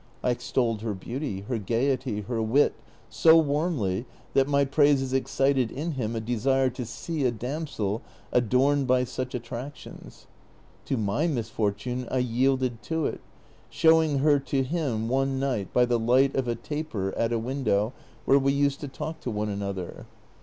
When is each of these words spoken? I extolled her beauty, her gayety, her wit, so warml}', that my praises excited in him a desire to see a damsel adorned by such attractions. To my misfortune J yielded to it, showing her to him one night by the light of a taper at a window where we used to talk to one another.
I 0.23 0.31
extolled 0.31 0.81
her 0.81 0.95
beauty, 0.95 1.41
her 1.41 1.59
gayety, 1.59 2.21
her 2.21 2.41
wit, 2.41 2.73
so 3.07 3.39
warml}', 3.39 4.05
that 4.33 4.47
my 4.47 4.65
praises 4.65 5.13
excited 5.13 5.69
in 5.69 5.91
him 5.91 6.15
a 6.15 6.19
desire 6.19 6.71
to 6.71 6.87
see 6.87 7.23
a 7.23 7.29
damsel 7.29 8.01
adorned 8.31 8.87
by 8.87 9.03
such 9.03 9.35
attractions. 9.35 10.25
To 10.85 10.97
my 10.97 11.27
misfortune 11.27 12.07
J 12.11 12.19
yielded 12.21 12.81
to 12.81 13.05
it, 13.05 13.21
showing 13.69 14.17
her 14.25 14.39
to 14.39 14.63
him 14.63 15.07
one 15.07 15.39
night 15.39 15.71
by 15.71 15.85
the 15.85 15.99
light 15.99 16.35
of 16.35 16.47
a 16.47 16.55
taper 16.55 17.15
at 17.15 17.31
a 17.31 17.37
window 17.37 17.93
where 18.25 18.39
we 18.39 18.53
used 18.53 18.79
to 18.79 18.87
talk 18.87 19.19
to 19.19 19.29
one 19.29 19.49
another. 19.49 20.07